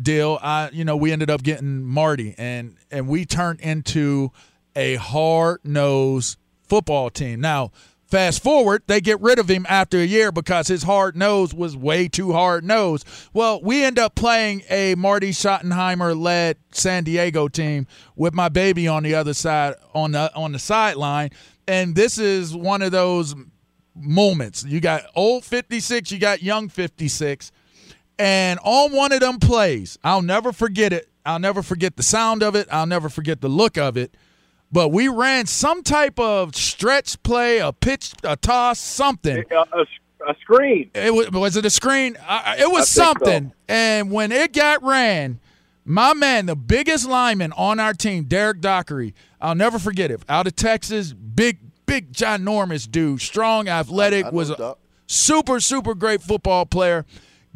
deal, 0.00 0.38
I 0.40 0.70
you 0.72 0.84
know 0.84 0.96
we 0.96 1.10
ended 1.10 1.30
up 1.30 1.42
getting 1.42 1.82
Marty, 1.82 2.36
and 2.38 2.76
and 2.92 3.08
we 3.08 3.26
turned 3.26 3.60
into 3.60 4.30
a 4.76 4.94
hard 4.94 5.60
nosed 5.64 6.38
football 6.62 7.10
team. 7.10 7.40
Now 7.40 7.72
Fast 8.06 8.40
forward, 8.40 8.82
they 8.86 9.00
get 9.00 9.20
rid 9.20 9.40
of 9.40 9.48
him 9.48 9.66
after 9.68 9.98
a 9.98 10.04
year 10.04 10.30
because 10.30 10.68
his 10.68 10.84
hard 10.84 11.16
nose 11.16 11.52
was 11.52 11.76
way 11.76 12.06
too 12.06 12.32
hard 12.32 12.64
nose. 12.64 13.04
Well, 13.32 13.60
we 13.60 13.82
end 13.82 13.98
up 13.98 14.14
playing 14.14 14.62
a 14.70 14.94
Marty 14.94 15.32
Schottenheimer 15.32 16.16
led 16.18 16.56
San 16.70 17.02
Diego 17.02 17.48
team 17.48 17.88
with 18.14 18.32
my 18.32 18.48
baby 18.48 18.86
on 18.86 19.02
the 19.02 19.16
other 19.16 19.34
side 19.34 19.74
on 19.92 20.12
the 20.12 20.32
on 20.36 20.52
the 20.52 20.60
sideline, 20.60 21.30
and 21.66 21.96
this 21.96 22.16
is 22.16 22.54
one 22.54 22.80
of 22.80 22.92
those 22.92 23.34
moments. 23.96 24.64
You 24.64 24.80
got 24.80 25.02
old 25.16 25.44
56, 25.44 26.12
you 26.12 26.18
got 26.18 26.42
young 26.42 26.68
56. 26.68 27.50
And 28.18 28.58
on 28.62 28.92
one 28.92 29.12
of 29.12 29.20
them 29.20 29.38
plays, 29.38 29.98
I'll 30.02 30.22
never 30.22 30.52
forget 30.52 30.92
it. 30.92 31.08
I'll 31.24 31.38
never 31.38 31.62
forget 31.62 31.96
the 31.96 32.02
sound 32.02 32.42
of 32.42 32.54
it. 32.54 32.68
I'll 32.70 32.86
never 32.86 33.08
forget 33.08 33.40
the 33.40 33.48
look 33.48 33.76
of 33.76 33.96
it. 33.96 34.16
But 34.76 34.90
we 34.90 35.08
ran 35.08 35.46
some 35.46 35.82
type 35.82 36.20
of 36.20 36.54
stretch 36.54 37.22
play, 37.22 37.60
a 37.60 37.72
pitch, 37.72 38.12
a 38.22 38.36
toss, 38.36 38.78
something. 38.78 39.42
A, 39.50 39.54
a, 39.54 39.86
a 40.28 40.34
screen. 40.42 40.90
It 40.92 41.14
was, 41.14 41.30
was 41.30 41.56
it 41.56 41.64
a 41.64 41.70
screen? 41.70 42.18
Uh, 42.28 42.56
it 42.58 42.70
was 42.70 42.86
something. 42.86 43.48
So. 43.48 43.54
And 43.70 44.10
when 44.10 44.32
it 44.32 44.52
got 44.52 44.82
ran, 44.82 45.40
my 45.86 46.12
man, 46.12 46.44
the 46.44 46.54
biggest 46.54 47.08
lineman 47.08 47.52
on 47.52 47.80
our 47.80 47.94
team, 47.94 48.24
Derek 48.24 48.60
Dockery, 48.60 49.14
I'll 49.40 49.54
never 49.54 49.78
forget 49.78 50.10
it. 50.10 50.20
Out 50.28 50.46
of 50.46 50.54
Texas, 50.56 51.14
big, 51.14 51.56
big, 51.86 52.12
ginormous 52.12 52.86
dude, 52.86 53.22
strong, 53.22 53.68
athletic, 53.68 54.30
was 54.30 54.50
a 54.50 54.76
super, 55.06 55.58
super 55.58 55.94
great 55.94 56.20
football 56.20 56.66
player. 56.66 57.06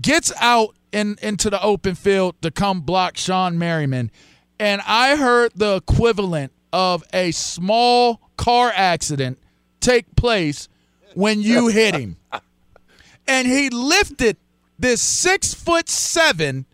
Gets 0.00 0.32
out 0.40 0.74
in 0.90 1.18
into 1.20 1.50
the 1.50 1.62
open 1.62 1.96
field 1.96 2.40
to 2.40 2.50
come 2.50 2.80
block 2.80 3.16
Shawne 3.16 3.56
Merriman, 3.56 4.10
and 4.58 4.80
I 4.86 5.16
heard 5.16 5.52
the 5.54 5.76
equivalent 5.76 6.52
of 6.72 7.04
a 7.12 7.30
small 7.32 8.20
car 8.36 8.72
accident 8.74 9.38
take 9.80 10.16
place 10.16 10.68
when 11.14 11.42
you 11.42 11.68
hit 11.68 11.94
him. 11.94 12.16
And 13.28 13.46
he 13.46 13.68
lifted 13.70 14.38
this 14.76 15.00
six 15.00 15.54
foot 15.54 15.88
seven 15.88 16.66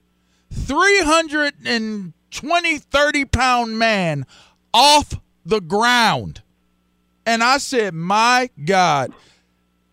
320, 0.51 2.79
30 2.79 3.25
pound 3.27 3.79
man 3.79 4.25
off 4.73 5.21
the 5.45 5.61
ground. 5.61 6.41
And 7.27 7.43
I 7.43 7.59
said, 7.59 7.93
My 7.93 8.49
God, 8.65 9.13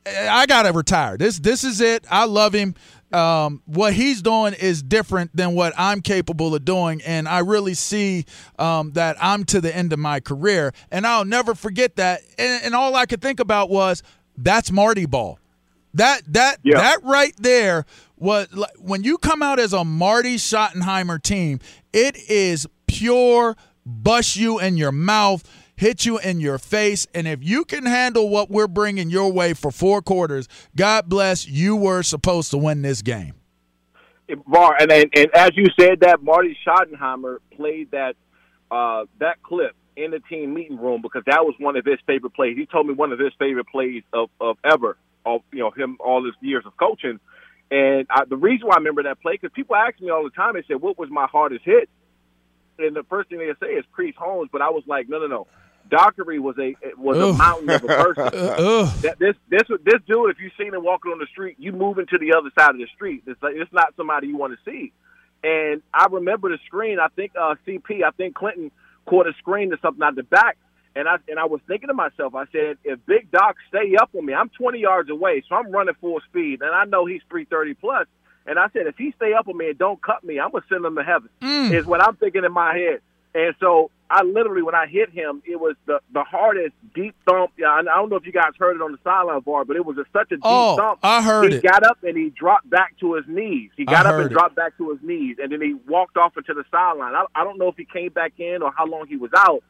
I 0.05 0.45
gotta 0.45 0.71
retire. 0.71 1.17
This 1.17 1.39
this 1.39 1.65
is 1.65 1.81
it. 1.81 2.05
I 2.09 2.23
love 2.25 2.53
him. 2.53 2.75
Um, 3.13 3.61
what 3.65 3.93
he's 3.93 4.21
doing 4.21 4.53
is 4.53 4.81
different 4.81 5.35
than 5.35 5.53
what 5.53 5.73
I'm 5.77 6.01
capable 6.01 6.55
of 6.55 6.65
doing, 6.65 7.01
and 7.03 7.27
I 7.27 7.39
really 7.39 7.75
see 7.75 8.25
um, 8.57 8.91
that 8.93 9.17
I'm 9.21 9.43
to 9.45 9.61
the 9.61 9.75
end 9.75 9.93
of 9.93 9.99
my 9.99 10.19
career, 10.19 10.73
and 10.91 11.05
I'll 11.05 11.25
never 11.25 11.53
forget 11.53 11.95
that. 11.97 12.21
And, 12.37 12.65
and 12.65 12.75
all 12.75 12.95
I 12.95 13.05
could 13.05 13.21
think 13.21 13.39
about 13.39 13.69
was 13.69 14.01
that's 14.35 14.71
Marty 14.71 15.05
Ball. 15.05 15.39
That 15.93 16.21
that 16.33 16.57
yeah. 16.63 16.77
that 16.77 17.03
right 17.03 17.35
there 17.37 17.85
what 18.15 18.49
when 18.79 19.03
you 19.03 19.17
come 19.17 19.43
out 19.43 19.59
as 19.59 19.73
a 19.73 19.83
Marty 19.83 20.37
Schottenheimer 20.37 21.21
team, 21.21 21.59
it 21.91 22.17
is 22.29 22.65
pure 22.87 23.55
bust 23.85 24.35
you 24.35 24.59
in 24.59 24.77
your 24.77 24.91
mouth, 24.91 25.43
hit 25.83 26.05
you 26.05 26.17
in 26.19 26.39
your 26.39 26.57
face, 26.57 27.05
and 27.13 27.27
if 27.27 27.43
you 27.43 27.65
can 27.65 27.85
handle 27.85 28.29
what 28.29 28.49
we're 28.49 28.67
bringing 28.67 29.09
your 29.09 29.31
way 29.31 29.53
for 29.53 29.71
four 29.71 30.01
quarters, 30.01 30.47
God 30.75 31.09
bless 31.09 31.47
you. 31.47 31.75
Were 31.75 32.03
supposed 32.03 32.51
to 32.51 32.57
win 32.57 32.81
this 32.81 33.01
game. 33.01 33.33
Bar 34.47 34.77
and, 34.79 34.91
and 34.91 35.09
and 35.15 35.27
as 35.35 35.51
you 35.55 35.65
said 35.79 35.99
that 36.01 36.23
Marty 36.23 36.57
Schottenheimer 36.65 37.39
played 37.55 37.91
that 37.91 38.15
uh, 38.71 39.05
that 39.19 39.43
clip 39.43 39.75
in 39.95 40.11
the 40.11 40.19
team 40.21 40.53
meeting 40.53 40.77
room 40.77 41.01
because 41.01 41.23
that 41.27 41.43
was 41.43 41.53
one 41.59 41.75
of 41.75 41.85
his 41.85 41.99
favorite 42.07 42.33
plays. 42.33 42.57
He 42.57 42.65
told 42.65 42.87
me 42.87 42.93
one 42.93 43.11
of 43.11 43.19
his 43.19 43.33
favorite 43.37 43.67
plays 43.67 44.01
of, 44.13 44.29
of 44.39 44.57
ever, 44.63 44.97
of 45.25 45.41
you 45.51 45.59
know 45.59 45.71
him 45.71 45.97
all 45.99 46.23
his 46.25 46.33
years 46.41 46.63
of 46.65 46.75
coaching 46.77 47.19
and 47.73 48.05
I, 48.11 48.25
the 48.25 48.37
reason 48.37 48.67
why 48.67 48.75
I 48.75 48.77
remember 48.77 49.01
that 49.03 49.19
play, 49.19 49.33
because 49.33 49.51
people 49.55 49.75
ask 49.75 49.99
me 49.99 50.11
all 50.11 50.23
the 50.23 50.29
time, 50.29 50.53
they 50.53 50.63
said, 50.67 50.79
what 50.79 50.99
was 50.99 51.09
my 51.09 51.25
hardest 51.25 51.65
hit? 51.65 51.89
And 52.77 52.95
the 52.95 53.01
first 53.09 53.29
thing 53.29 53.39
they 53.39 53.51
say 53.59 53.73
is 53.73 53.83
Priest 53.91 54.15
Holmes, 54.15 54.49
but 54.51 54.61
I 54.61 54.69
was 54.69 54.83
like, 54.85 55.09
no, 55.09 55.17
no, 55.17 55.25
no. 55.25 55.47
Dockery 55.89 56.39
was 56.39 56.57
a 56.57 56.75
was 56.97 57.17
Ugh. 57.17 57.35
a 57.35 57.37
mountain 57.37 57.69
of 57.69 57.83
a 57.83 57.87
person. 57.87 58.23
that, 59.01 59.15
this 59.19 59.35
this 59.49 59.63
this 59.83 60.01
dude, 60.07 60.31
if 60.31 60.39
you 60.39 60.49
seen 60.57 60.73
him 60.73 60.83
walking 60.83 61.11
on 61.11 61.19
the 61.19 61.27
street, 61.27 61.57
you 61.59 61.71
moving 61.71 62.05
to 62.07 62.17
the 62.17 62.33
other 62.33 62.49
side 62.57 62.71
of 62.71 62.77
the 62.77 62.87
street. 62.95 63.23
It's 63.27 63.41
like, 63.41 63.55
it's 63.55 63.71
not 63.73 63.93
somebody 63.95 64.27
you 64.27 64.37
want 64.37 64.53
to 64.53 64.71
see. 64.71 64.93
And 65.43 65.81
I 65.93 66.07
remember 66.09 66.49
the 66.49 66.57
screen. 66.65 66.99
I 66.99 67.07
think 67.09 67.33
uh, 67.39 67.55
CP, 67.67 68.03
I 68.03 68.11
think 68.11 68.35
Clinton 68.35 68.71
caught 69.05 69.27
a 69.27 69.33
screen 69.39 69.73
or 69.73 69.77
something 69.81 70.01
out 70.01 70.15
the 70.15 70.23
back, 70.23 70.57
and 70.95 71.07
I 71.07 71.17
and 71.27 71.37
I 71.37 71.45
was 71.45 71.59
thinking 71.67 71.87
to 71.87 71.93
myself, 71.93 72.33
I 72.33 72.45
said, 72.51 72.77
if 72.83 73.05
Big 73.05 73.29
Doc 73.31 73.57
stay 73.67 73.95
up 74.01 74.09
on 74.17 74.25
me, 74.25 74.33
I'm 74.33 74.49
20 74.49 74.79
yards 74.79 75.09
away, 75.09 75.43
so 75.47 75.55
I'm 75.55 75.71
running 75.71 75.95
full 75.99 76.21
speed, 76.29 76.61
and 76.61 76.71
I 76.71 76.85
know 76.85 77.05
he's 77.05 77.21
330 77.29 77.73
plus. 77.75 78.07
And 78.45 78.59
I 78.59 78.67
said, 78.73 78.87
if 78.87 78.97
he 78.97 79.13
stay 79.15 79.33
up 79.33 79.47
on 79.47 79.57
me 79.57 79.69
and 79.69 79.77
don't 79.77 80.01
cut 80.01 80.23
me, 80.23 80.39
I'm 80.39 80.51
gonna 80.51 80.65
send 80.67 80.85
him 80.85 80.95
to 80.95 81.03
heaven. 81.03 81.29
Mm. 81.41 81.73
Is 81.73 81.85
what 81.85 82.03
I'm 82.03 82.15
thinking 82.17 82.43
in 82.43 82.51
my 82.51 82.75
head. 82.75 82.99
And 83.33 83.55
so 83.59 83.89
I 84.13 84.21
literally, 84.21 84.61
when 84.61 84.75
I 84.75 84.85
hit 84.85 85.09
him, 85.09 85.41
it 85.43 85.59
was 85.59 85.75
the 85.87 85.99
the 86.13 86.23
hardest 86.23 86.75
deep 86.93 87.15
thump. 87.27 87.51
Yeah, 87.57 87.71
I 87.71 87.81
don't 87.83 88.09
know 88.09 88.15
if 88.15 88.25
you 88.27 88.31
guys 88.31 88.51
heard 88.59 88.75
it 88.75 88.81
on 88.81 88.91
the 88.91 88.99
sideline 89.03 89.39
bar, 89.39 89.65
but 89.65 89.75
it 89.75 89.83
was 89.83 89.97
a, 89.97 90.05
such 90.13 90.31
a 90.31 90.35
deep 90.35 90.43
oh, 90.43 90.77
thump. 90.77 90.99
I 91.01 91.23
heard 91.23 91.49
he 91.51 91.57
it. 91.57 91.63
He 91.63 91.67
got 91.67 91.83
up 91.83 92.03
and 92.03 92.15
he 92.15 92.29
dropped 92.29 92.69
back 92.69 92.95
to 92.99 93.15
his 93.15 93.25
knees. 93.27 93.71
He 93.75 93.85
got 93.85 94.05
up 94.05 94.15
and 94.15 94.27
it. 94.27 94.31
dropped 94.31 94.55
back 94.55 94.77
to 94.77 94.91
his 94.91 94.99
knees, 95.01 95.37
and 95.41 95.51
then 95.51 95.61
he 95.61 95.73
walked 95.87 96.15
off 96.15 96.37
into 96.37 96.53
the 96.53 96.63
sideline. 96.69 97.15
I, 97.15 97.25
I 97.33 97.43
don't 97.43 97.57
know 97.57 97.69
if 97.69 97.75
he 97.75 97.85
came 97.85 98.11
back 98.11 98.33
in 98.37 98.61
or 98.61 98.71
how 98.71 98.85
long 98.85 99.07
he 99.07 99.17
was 99.17 99.31
out, 99.35 99.63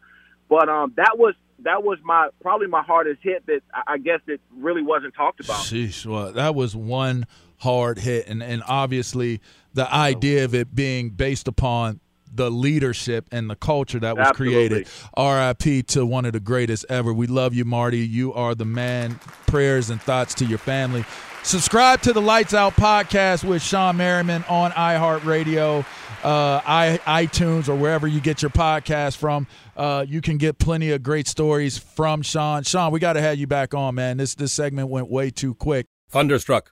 but 0.50 0.68
um, 0.68 0.94
that 0.98 1.18
was 1.18 1.36
that 1.60 1.84
was 1.84 2.00
my 2.04 2.28
probably 2.42 2.68
my 2.68 2.82
hardest 2.82 3.22
hit 3.24 3.46
that 3.46 3.62
I 3.88 3.98
guess 3.98 4.20
it 4.28 4.42
really 4.58 4.82
wasn't 4.82 5.16
talked 5.16 5.40
about. 5.40 5.62
Sheesh, 5.62 6.06
well, 6.06 6.34
that 6.34 6.54
was 6.54 6.76
one 6.76 7.28
hard 7.58 8.00
hit, 8.00 8.28
and 8.28 8.44
and 8.44 8.62
obviously 8.68 9.40
the 9.74 9.92
idea 9.94 10.44
of 10.44 10.54
it 10.54 10.76
being 10.76 11.12
based 11.12 11.48
upon 11.48 12.02
the 12.34 12.50
leadership 12.50 13.28
and 13.32 13.50
the 13.50 13.56
culture 13.56 14.00
that 14.00 14.18
was 14.18 14.28
Absolutely. 14.28 14.86
created. 14.86 14.88
RIP 15.18 15.88
to 15.88 16.06
one 16.06 16.26
of 16.26 16.34
the 16.34 16.40
greatest 16.40 16.86
ever. 16.90 17.14
We 17.14 17.28
love 17.28 17.54
you, 17.54 17.66
Marty. 17.66 18.00
You 18.00 18.34
are 18.34 18.56
the 18.56 18.66
man. 18.66 19.20
Prayers 19.48 19.90
and 19.90 20.02
thoughts 20.02 20.34
to 20.36 20.46
your 20.46 20.58
family. 20.58 21.06
Subscribe 21.44 22.02
to 22.02 22.14
the 22.14 22.22
Lights 22.22 22.54
Out 22.54 22.74
podcast 22.74 23.44
with 23.44 23.62
Shawne 23.62 23.98
Merriman 23.98 24.46
on 24.48 24.72
iHeartRadio 24.72 25.86
uh, 26.24 26.62
i 26.66 27.00
iTunes 27.06 27.68
or 27.68 27.76
wherever 27.76 28.08
you 28.08 28.22
get 28.22 28.42
your 28.42 28.52
podcast 28.52 29.18
from. 29.18 29.48
Uh, 29.76 30.06
you 30.08 30.22
can 30.22 30.38
get 30.38 30.58
plenty 30.58 30.92
of 30.92 31.04
great 31.04 31.28
stories 31.28 31.78
from 31.78 32.22
Sean. 32.22 32.64
Sean, 32.64 32.92
we 32.92 33.00
got 33.00 33.14
to 33.14 33.22
have 33.22 33.38
you 33.38 33.48
back 33.48 33.74
on, 33.74 33.96
man. 33.96 34.18
This 34.18 34.36
this 34.36 34.54
segment 34.54 34.90
went 34.90 35.10
way 35.10 35.30
too 35.30 35.54
quick. 35.54 35.88
Thunderstruck. 36.10 36.72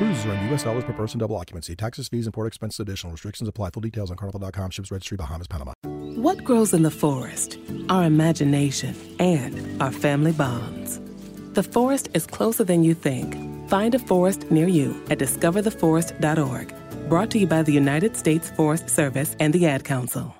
Cruises 0.00 0.24
are 0.24 0.32
in 0.32 0.46
U.S. 0.46 0.62
dollars 0.62 0.84
per 0.84 0.94
person, 0.94 1.20
double 1.20 1.36
occupancy. 1.36 1.76
Taxes, 1.76 2.08
fees, 2.08 2.26
and 2.26 2.32
port 2.32 2.46
expenses 2.46 2.80
additional. 2.80 3.12
Restrictions 3.12 3.46
apply. 3.46 3.68
Full 3.68 3.82
details 3.82 4.10
on 4.10 4.16
carnival.com. 4.16 4.70
Ships 4.70 4.90
registry, 4.90 5.18
Bahamas, 5.18 5.46
Panama. 5.46 5.74
What 6.16 6.42
grows 6.42 6.72
in 6.72 6.84
the 6.84 6.90
forest? 6.90 7.58
Our 7.90 8.04
imagination 8.04 8.94
and 9.18 9.82
our 9.82 9.92
family 9.92 10.32
bonds. 10.32 10.98
The 11.52 11.62
forest 11.62 12.08
is 12.14 12.26
closer 12.26 12.64
than 12.64 12.82
you 12.82 12.94
think. 12.94 13.36
Find 13.68 13.94
a 13.94 13.98
forest 13.98 14.50
near 14.50 14.66
you 14.66 14.98
at 15.10 15.18
discovertheforest.org. 15.18 16.74
Brought 17.10 17.30
to 17.32 17.38
you 17.38 17.46
by 17.46 17.62
the 17.62 17.72
United 17.72 18.16
States 18.16 18.48
Forest 18.48 18.88
Service 18.88 19.36
and 19.38 19.52
the 19.52 19.66
Ad 19.66 19.84
Council. 19.84 20.34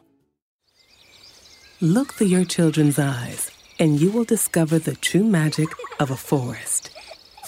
Look 1.83 2.15
through 2.15 2.29
your 2.29 2.47
children's 2.47 2.99
eyes 2.99 3.51
and 3.79 4.01
you 4.01 4.11
will 4.11 4.25
discover 4.25 4.79
the 4.79 4.97
true 4.97 5.25
magic 5.25 5.69
of 5.99 6.11
a 6.11 6.17
forest. 6.17 6.90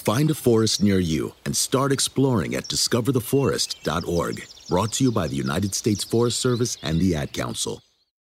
Find 0.04 0.30
a 0.30 0.34
forest 0.34 0.82
near 0.82 0.98
you 0.98 1.32
and 1.44 1.56
start 1.56 1.92
exploring 1.92 2.56
at 2.56 2.64
discovertheforest.org. 2.64 4.44
Brought 4.68 4.92
to 4.94 5.04
you 5.04 5.12
by 5.12 5.28
the 5.28 5.36
United 5.36 5.76
States 5.76 6.02
Forest 6.02 6.40
Service 6.40 6.76
and 6.82 7.00
the 7.00 7.14
Ad 7.14 7.32
Council. 7.32 7.82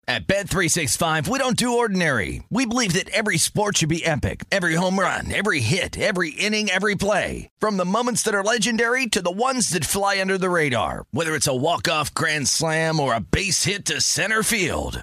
At 0.08 0.28
Bet365, 0.28 1.28
we 1.28 1.38
don't 1.38 1.56
do 1.56 1.76
ordinary. 1.78 2.42
We 2.48 2.64
believe 2.64 2.92
that 2.92 3.10
every 3.10 3.38
sport 3.38 3.76
should 3.76 3.88
be 3.88 4.06
epic 4.06 4.44
every 4.52 4.76
home 4.76 4.98
run, 4.98 5.34
every 5.34 5.60
hit, 5.60 5.98
every 5.98 6.30
inning, 6.30 6.70
every 6.70 6.94
play. 6.94 7.50
From 7.58 7.76
the 7.76 7.84
moments 7.84 8.22
that 8.22 8.34
are 8.34 8.44
legendary 8.44 9.06
to 9.08 9.20
the 9.20 9.32
ones 9.32 9.70
that 9.70 9.84
fly 9.84 10.20
under 10.20 10.38
the 10.38 10.48
radar, 10.48 11.04
whether 11.10 11.34
it's 11.34 11.48
a 11.48 11.54
walk-off 11.54 12.14
grand 12.14 12.46
slam 12.48 13.00
or 13.00 13.14
a 13.14 13.20
base 13.20 13.64
hit 13.64 13.84
to 13.86 14.00
center 14.00 14.42
field. 14.44 15.02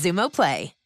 Xumo 0.01 0.31
Play. 0.31 0.80